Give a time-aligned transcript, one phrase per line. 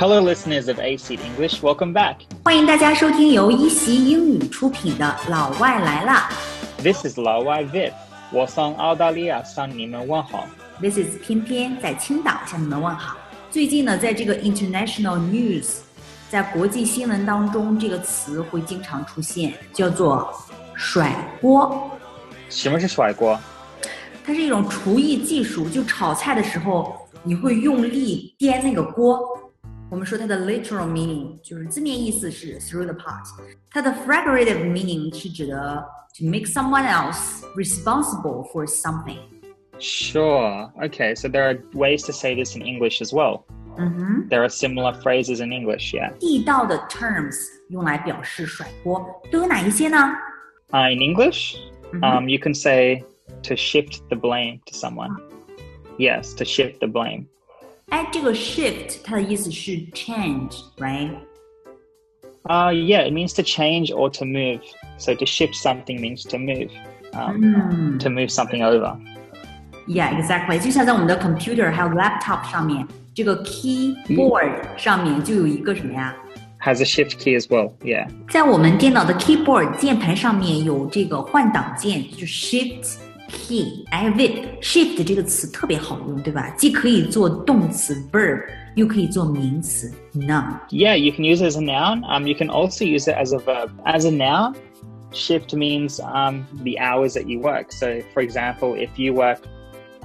[0.00, 1.60] Hello, listeners of A Seed English.
[1.60, 2.14] Welcome back.
[2.42, 6.30] 欢迎大家收听由一席英语出品的《老外来啦》。
[6.82, 7.92] This is 老外 Vip，
[8.32, 10.46] 我上澳大利亚向你们问好。
[10.80, 13.18] This is 翩翩在青岛向你们问好。
[13.50, 15.80] 最近呢，在这个 international news，
[16.30, 20.32] 在国际新闻当中，这个词会经常出现，叫做
[20.74, 21.90] “甩锅”。
[22.48, 23.38] 什么是甩锅？
[24.24, 29.20] 它是一种厨艺技术，就炒菜的时候，你会用力颠那个锅。
[29.89, 33.23] 我们说它的 literal meaning 就是字面意思是 through the pot，
[33.69, 35.85] 它的 figurative meaning 是指的
[36.17, 39.17] to make someone else responsible for something。
[39.79, 40.71] Sure.
[40.81, 43.43] Okay, so there are ways to say this in English as well.
[43.77, 46.11] 嗯哼， There are similar phrases in English, yeah.
[46.17, 47.35] 地道的 terms
[47.69, 49.97] 用来表示甩锅都有哪一些呢？
[50.71, 51.55] Uh, in English,
[51.91, 52.01] Mhm.
[52.01, 53.03] um, you can say
[53.43, 55.15] to shift the blame to someone.
[55.97, 57.25] Yes, to shift the blame.
[57.89, 61.11] 哎，这个 shift 它的意思是 change，right？
[62.47, 64.59] Uh, yeah, it means to change or to move.
[64.97, 66.69] So to shift something means to move,
[67.13, 68.95] um, 嗯 to move something over.
[69.87, 70.59] ，Yeah, exactly。
[70.59, 76.15] 就像在我们的 computer 还有 laptop 上面，这个 keyboard 上面就有一个什么呀？
[76.61, 77.71] Has a shift key as well.
[77.83, 78.07] Yeah.
[78.29, 82.95] 在我们电脑的 keyboard 键盘上面有这个换挡键，就是 Shift
[83.29, 83.85] key。
[83.91, 86.49] 哎，Viv，Shift 这个词特别好用，对吧？
[86.57, 88.43] 既可以做动词 verb，
[88.75, 90.59] 又可以做名词 noun。
[90.69, 92.03] Yeah, you can use it as a noun.
[92.03, 93.69] Um, you can also use it as a verb.
[93.85, 94.55] As a noun,
[95.11, 97.71] shift means um, the hours that you work.
[97.71, 99.39] So, for example, if you work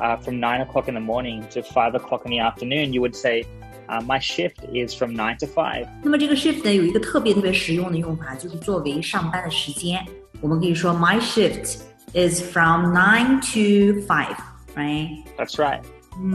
[0.00, 3.14] uh, from nine o'clock in the morning to five o'clock in the afternoon, you would
[3.14, 3.44] say,
[3.88, 5.86] uh, "My shift is from nine to 5.
[6.02, 10.00] 那么这个 shift 呢，有一个特别特别实用的用法，就是作为上班的时间，
[10.40, 11.78] 我们可以说 My shift
[12.14, 15.24] is from nine to five，right？
[15.36, 15.84] That's right.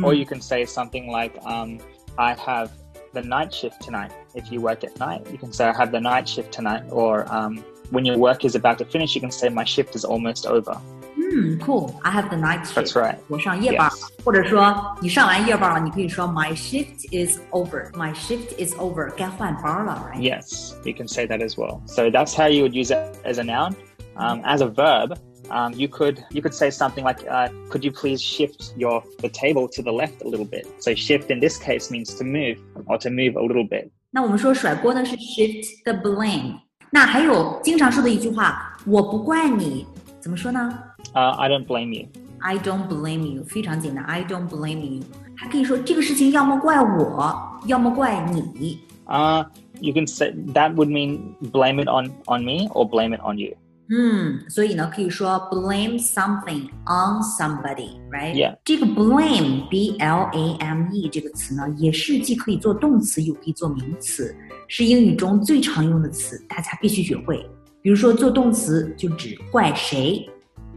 [0.04, 1.80] Or you can say something like, um,
[2.18, 2.72] "I have
[3.14, 6.00] the night shift tonight." If you work at night, you can say, "I have the
[6.00, 9.50] night shift tonight." Or um, when your work is about to finish, you can say,
[9.50, 10.78] "My shift is almost over."
[11.18, 12.76] 嗯，cool，I have the night shift。
[12.76, 13.18] That's right.
[13.28, 14.24] 我上夜班 Yes.
[14.24, 20.20] 或者说你上完夜班了，你可以说 My shift is over。My shift is over，该换班了，right？
[20.20, 21.82] Yes, you can say that as well.
[21.88, 23.76] So that's how you would use it as a noun.
[24.18, 25.18] Um, as a verb,
[25.50, 29.30] um, you could you could say something like, uh, "Could you please shift your the
[29.30, 32.58] table to the left a little bit?" So shift in this case means to move
[32.88, 33.90] or to move a little bit.
[34.12, 36.60] 那我们说甩锅呢是 shift the blame。
[36.92, 39.86] 那还有经常说的一句话，我不怪你，
[40.20, 40.80] 怎么说呢
[41.14, 42.08] Uh, I don't blame you.
[42.40, 45.04] ？I don't blame you，非常简单，I don't blame you。
[45.36, 48.80] 还可以说这个事情要么怪我，要么怪你。
[49.06, 49.46] Uh,
[49.82, 53.38] you can say that would mean blame it on on me or blame it on
[53.38, 53.56] you.
[53.90, 58.34] 嗯，所以呢，可以说 blame something on somebody，right？
[58.34, 58.58] Yeah.
[58.64, 64.36] 这个 blame b l a m e 这个词呢，也是既可以做动词，又可以做名词，
[64.68, 67.48] 是英语中最常用的词，大家必须学会。
[67.84, 70.28] 比如说做动词就指怪谁，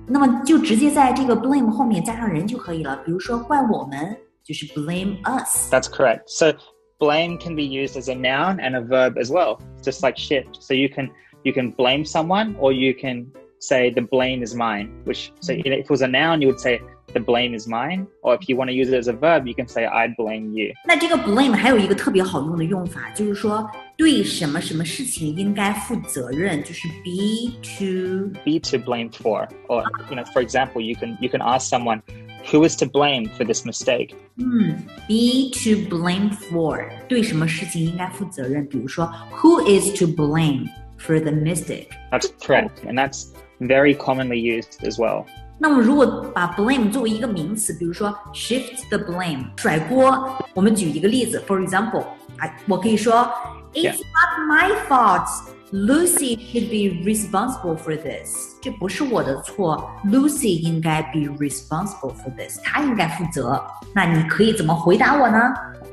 [0.06, 2.94] 那么就直接在这个 blame 后面加上人就可以了。
[3.06, 4.14] 比如说怪我们，
[4.44, 5.72] 就是 blame us。
[5.72, 6.24] That's correct.
[6.26, 6.52] So
[6.98, 10.60] blame can be used as a noun and a verb as well, just like shift.
[10.60, 11.08] So you can
[11.44, 13.26] you can blame someone or you can
[13.58, 14.90] say the blame is mine.
[15.04, 16.80] Which so you know, if it was a noun, you would say
[17.14, 18.06] the blame is mine.
[18.22, 20.52] Or if you want to use it as a verb, you can say I blame
[20.52, 20.72] you.
[20.86, 29.48] 那这个 blame 还有一个特别好用的用法，就是说对什么什么事情应该负责任，就是 be to Be to blame for.
[29.68, 32.02] Or you know, for example, you can you can ask someone
[32.50, 34.14] who is to blame for this mistake.
[34.36, 34.76] 嗯，
[35.08, 38.66] be to blame for 对什么事情应该负责任？
[38.68, 39.10] 比如说，
[39.40, 40.68] Who is to blame
[41.02, 41.88] for the mistake？
[42.10, 42.84] That's correct.
[42.84, 45.24] And that's very commonly used as well.
[45.60, 52.04] 那么如果把 blame 作为一个名词，比如说 shift the blame 甩锅，我们举一个例子，for example，
[52.38, 53.28] 哎，我可以说
[53.74, 53.96] It's Yeah.
[53.96, 55.28] not my fault.
[55.70, 58.56] Lucy should be responsible for this.
[58.62, 62.58] 这不是我的错，Lucy 应该 be responsible for this.
[62.62, 63.62] 她应该负责。
[63.94, 65.38] 那你可以怎么回答我呢？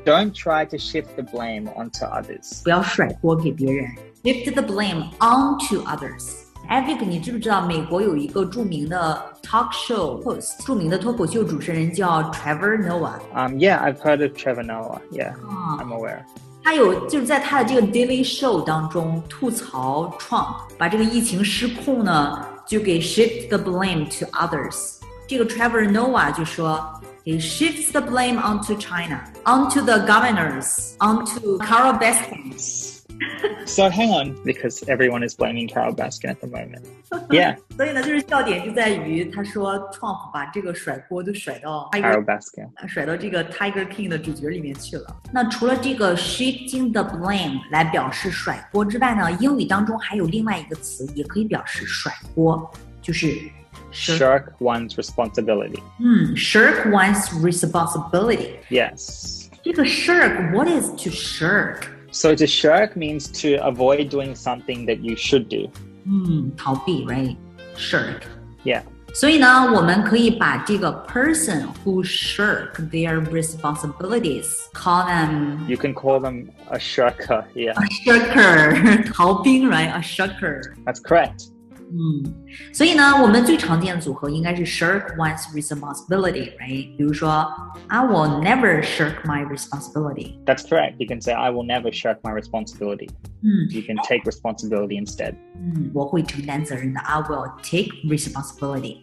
[0.06, 2.62] Don't try to shift the blame onto others.
[2.62, 3.90] 不要甩锅给别人
[4.23, 5.85] shift the blame onto others.
[5.85, 6.47] others。
[6.69, 13.19] Evic，你知不知道美国有一个著名的 talk show host，著名的脱口秀主持人叫 Trevor Noah。
[13.33, 15.01] Um, yeah, I've heard of Trevor Noah.
[15.11, 15.33] Yeah,
[15.79, 16.23] I'm aware.
[16.63, 24.97] 他有就是在他的这个 Daily Show 当中吐槽 Trump，把这个疫情失控呢，就给 shift the blame to others。
[25.27, 26.93] 这个 Trevor Noah 就说。
[27.23, 32.51] He shifts the blame onto China, onto the governors, onto Carole Baskin.
[33.65, 36.85] So hang on, because everyone is blaming Carole Baskin at the moment.
[37.29, 37.57] Yeah.
[37.77, 45.15] 所以呢，就是笑点就在于他说 Trump 把这个甩锅都甩到 Carole Baskin，甩到这个 Tiger King 的主角里面去了。
[45.31, 52.69] 那除了这个 shifting the blame 来表示甩锅之外呢，英语当中还有另外一个词也可以表示甩锅，
[53.01, 53.49] 就是 hmm,
[53.93, 55.79] shirk one's responsibility。
[55.99, 58.55] 嗯，shirk one's responsibility。
[58.69, 59.47] Yes。
[59.63, 61.83] 这个 shirk，what is to shirk？
[62.10, 65.68] So to shirk means to avoid doing something that you should do.
[66.06, 68.22] 嗯，逃避，right？shirk。
[68.64, 68.82] Yeah.
[69.14, 77.44] 所以呢，我们可以把这个 person who shirk their responsibilities call them You can call them a shirker.
[77.54, 80.74] Yeah, a shirker，逃兵，right？a shirker。
[80.84, 81.44] that's correct.
[81.90, 82.34] 嗯，
[82.72, 86.96] 所以呢，我们最常见的组合应该是 shirk one's responsibility，right？
[86.96, 87.46] 比如说，
[87.86, 90.36] I will never shirk my responsibility。
[90.44, 90.96] That's correct.
[90.98, 93.08] You can say, I will never shirk my responsibility.
[93.42, 95.34] 嗯 You can take responsibility instead.
[95.54, 97.00] 嗯，我会承担责任的。
[97.00, 98.98] I will take responsibility。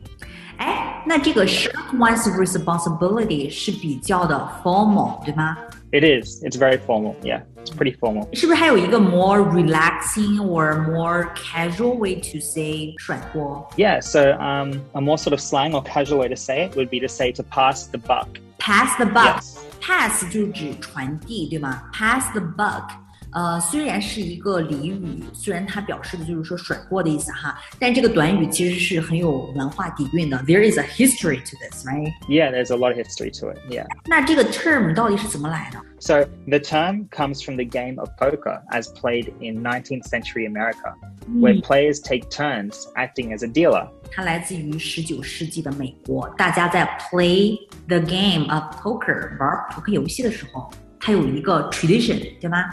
[0.57, 5.57] 哎，那这个 shirk one's responsibility 是比较的 formal，对吗？
[5.91, 6.44] It is.
[6.44, 7.13] It's very formal.
[7.21, 8.27] Yeah, it's pretty formal.
[8.35, 15.17] 是不是还有一个 more relaxing or more casual way to say 甩锅 Yeah, so um, a more
[15.17, 17.88] sort of slang or casual way to say it would be to say to pass
[17.88, 18.27] the buck.
[18.57, 19.41] ？Pass the buck。
[19.41, 19.57] Yes.
[19.81, 21.83] Pass 就指传递，对吗？
[21.94, 22.89] Pass the buck，
[23.32, 30.38] 呃，虽然是一个俚语，虽然它表示的就是说甩锅的意思哈，但这个短语其实是很有文化底蕴的。
[30.46, 33.58] There is a history to this, right？Yeah, there's a lot of history to it.
[33.69, 33.86] Yeah.
[34.06, 40.04] 那这个 term 到底是怎么来的？So the term comes from the game of poker as played in 19th
[40.08, 40.94] century America,
[41.38, 43.88] where players take turns acting as a dealer.
[44.10, 47.58] 它来自于十九世纪的美国，大家在 play
[47.88, 52.70] the game of poker 玩扑克游戏的时候，它有一个 tradition，对吗？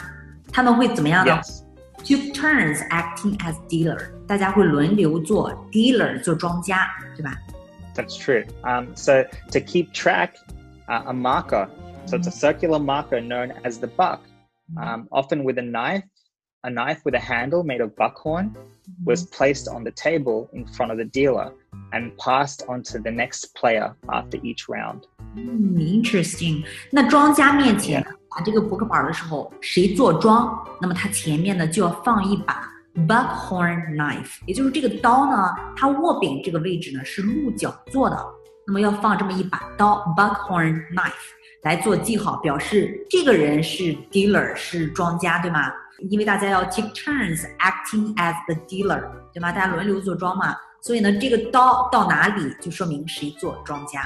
[0.54, 1.62] 他们会怎么样呢 Yes.
[2.02, 7.36] Took turns acting as dealer，大家会轮流做 dealer，做庄家，对吧？
[7.94, 8.46] That's true.
[8.62, 10.30] Um, so to keep track,
[10.88, 11.68] uh, a marker,
[12.06, 14.20] so it's a circular marker known as the buck,
[14.78, 16.04] um, often with a knife,
[16.62, 18.54] a knife with a handle made of buckhorn,
[19.04, 21.52] was placed on the table in front of the dealer
[21.92, 25.02] and passed on to the next player after each round.
[25.36, 26.64] 嗯，interesting。
[26.90, 28.04] 那庄家面前
[28.35, 32.69] 打这个扑克板的时候，谁坐庄，那么他前面呢就要放一把
[33.07, 38.25] buckhorn knife，也就是这个刀呢，它握柄这个位置呢是鹿角做的，
[38.67, 41.13] 那么要放这么一把刀 buckhorn knife
[41.63, 45.71] 来做记号，表示这个人是 dealer，是庄家，对吗？
[46.09, 49.01] 因为大家要 take turns acting as the dealer，
[49.33, 49.53] 对吗？
[49.53, 54.01] 大家轮流做庄嘛，所以呢，这个刀到哪里就说明谁做庄家。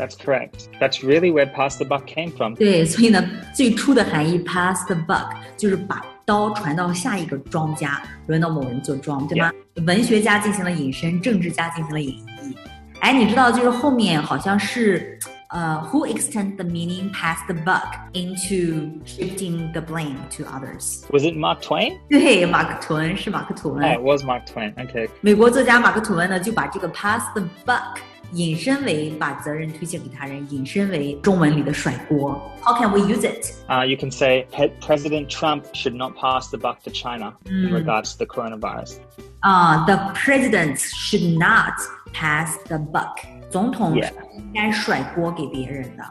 [0.00, 0.68] That's correct.
[0.78, 2.54] That's really where pass the buck came from.
[2.54, 3.24] 对，所以呢，
[3.54, 9.50] 最初的含义 pass the buck 就是把刀传到下一个庄家，轮到某人做庄，对吗
[9.86, 12.54] 文学家进行了引申，政治家进行了演绎。
[13.00, 15.18] 哎，你知道，就是后面好像是，
[15.50, 21.04] 呃，who extend the meaning pass the buck into shifting the blame to others？
[21.10, 21.92] Was it Mark Twain?
[22.10, 23.82] 对，马克吐温是马克吐温。
[23.82, 24.74] Oh, it was Mark Twain.
[24.74, 25.08] Okay.
[25.20, 27.98] 美国作家马克吐温呢，就把这个 pass the buck
[28.32, 32.40] 引申为把责任推卸给他人，引申为中文里的甩锅。
[32.62, 33.52] How can we use it？
[33.68, 37.70] Uh, you can say Pe- President Trump should not pass the buck to China in
[37.70, 37.72] Mm.
[37.72, 38.96] regards to the coronavirus.
[39.40, 41.74] 啊、t h e president should not
[42.12, 43.16] pass the buck。
[43.48, 44.08] 总统 Yeah.
[44.08, 46.04] 是应该甩锅给别人的。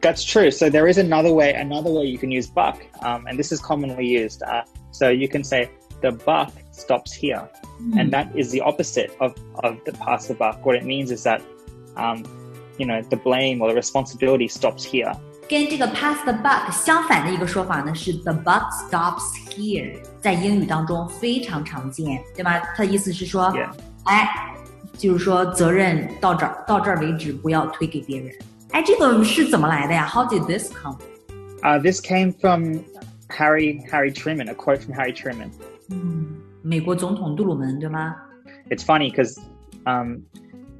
[0.00, 0.50] That's true.
[0.50, 1.52] So there is another way.
[1.54, 4.42] Another way you can use buck, um, and this is commonly used.
[4.42, 5.68] Uh, so you can say
[6.00, 7.48] the buck stops here,
[7.96, 10.64] and that is the opposite of of the pass the buck.
[10.64, 11.42] What it means is that,
[11.96, 12.22] um,
[12.78, 15.14] you know, the blame or the responsibility stops here.
[15.48, 22.60] 跟这个 pass the buck 相反的一个说法呢是 the buck stops here，在英语当中非常常见，对吗？
[22.76, 23.70] 它的意思是说 Yeah.
[24.04, 24.54] 哎，
[24.96, 28.32] 就是说责任到这儿到这儿为止，不要推给别人。
[28.70, 30.06] 哎，这个是怎么来的呀？
[30.06, 30.96] How did this come？
[31.62, 32.84] Uh, this came from
[33.28, 34.48] Harry Harry Truman.
[34.48, 35.50] A quote from Harry Truman.
[35.90, 36.28] 嗯，
[36.62, 38.14] 美国总统杜鲁门对吗？
[38.70, 39.36] It's funny because
[39.84, 40.20] um,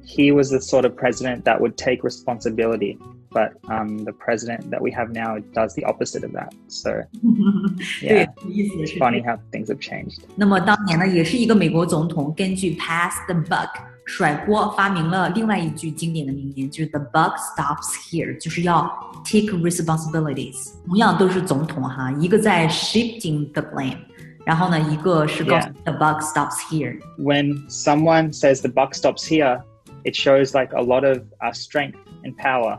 [0.05, 2.97] he was the sort of president that would take responsibility,
[3.31, 6.53] but um, the president that we have now does the opposite of that.
[6.67, 6.91] So
[8.01, 10.21] 对 yeah,，意思是 funny how things have changed.
[10.35, 13.69] 那么当年呢，也是一个美国总统根据 pass the buck
[14.05, 18.91] 甩锅发明了另外一句经典的名言，就是 the buck stops here，就是要
[19.23, 20.73] take responsibilities。
[20.85, 23.99] 同样都是总统哈，一个在 shifting the blame，
[24.45, 25.73] 然后呢，一个是告诉 Yeah.
[25.85, 26.99] the buck stops here。
[27.17, 29.61] When someone says the buck stops here,
[30.05, 32.77] it shows like a lot of uh, strength and power,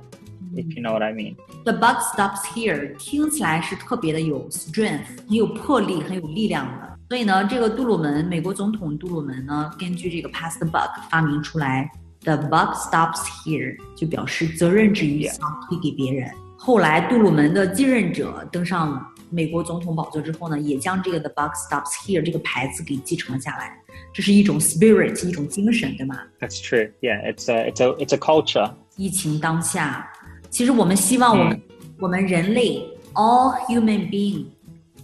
[0.55, 1.37] if you know what I mean.
[1.65, 6.99] The buck stops here 听起来是特别的有 strength，很有魄力，很有力量的。
[7.09, 11.91] 所以呢，这个杜鲁门，美国总统杜鲁门呢，根据这个 pass the buck 发明出来，
[12.25, 16.31] the buck stops here，就表示责任之余想推给别人。
[16.57, 23.77] 后来杜鲁门的继任者登上 美国总统宝座之后呢，也将这个 the buck stops here 这个牌子给继承了下来。
[24.13, 26.19] 这是一种 spirit，一种精神，对吗？
[26.41, 26.91] That's true.
[27.01, 28.73] Yeah, it's a it's a it's a culture.
[28.97, 30.11] 疫情当下，
[30.51, 31.63] 其实我们希望我们、
[31.99, 34.45] 我们人类 all human being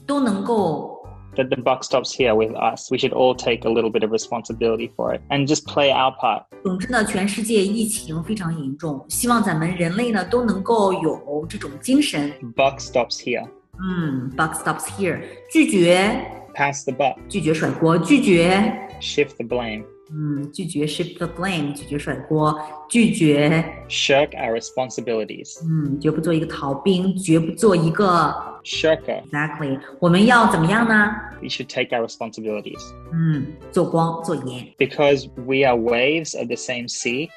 [0.06, 0.94] 都能够
[1.36, 2.90] that the buck stops here with us.
[2.90, 6.14] We should all take a little bit of responsibility for it and just play our
[6.18, 6.44] part.
[6.64, 12.30] 总之呢，全世界疫情非常严重，希望咱们人类呢都能够有这种精神。
[12.54, 13.48] Buck stops here.
[13.80, 15.20] 嗯，buck stops here，
[15.52, 16.20] 拒绝
[16.54, 19.84] pass the buck，拒绝甩锅，拒绝 shift the blame。
[20.10, 25.62] 嗯，拒绝 shift the blame，拒绝甩锅，拒绝 shirk our responsibilities。
[25.62, 31.10] 嗯，绝不做一个逃兵，绝不做一个 shirker。Exactly，我们要怎么样呢？
[31.42, 32.80] We should take our responsibilities。
[33.12, 34.66] 嗯，做光做盐。
[34.78, 37.28] Because we are waves of the same sea,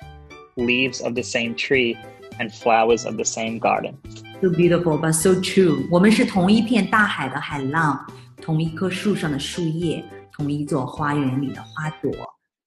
[0.55, 1.97] leaves of the same tree,
[2.39, 3.95] and flowers of the same garden.
[4.41, 5.87] So beautiful, but so true。
[5.91, 8.05] 我们是同一片大海的海浪，
[8.41, 10.03] 同一棵树上的树叶，
[10.35, 12.11] 同一座花园里的花朵。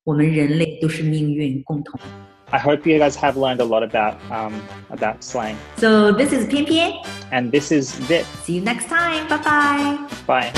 [0.04, 1.98] 我们人类都是命运共同。
[2.50, 4.52] I hope you guys have learned a lot about um,
[4.90, 5.56] about slang.
[5.78, 6.92] So this is 偏偏
[7.32, 8.24] and this is Vit.
[8.44, 9.26] See you next time.
[9.28, 9.98] Bye bye.
[10.26, 10.52] Bye.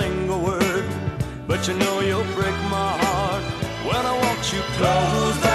[0.00, 0.84] Single word.
[1.46, 3.44] But you know you'll break my heart
[3.86, 5.49] when I watch you close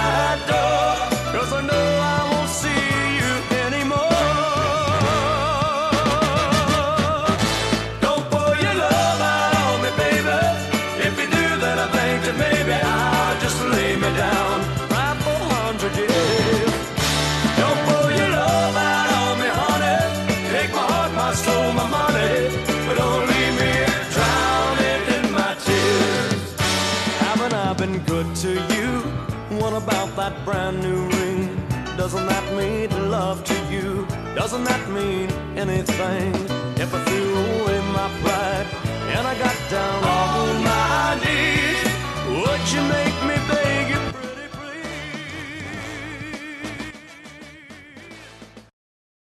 [28.45, 28.91] to you?
[29.59, 31.49] What about that brand new ring?
[31.97, 34.05] Doesn't that mean love to you?
[34.35, 36.31] Doesn't that mean anything?
[36.83, 38.67] If I threw away my pride
[39.15, 41.89] and I got down on my knees,
[42.37, 43.35] would you make me